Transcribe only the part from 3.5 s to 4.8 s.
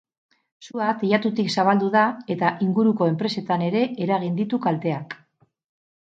ere eragin ditu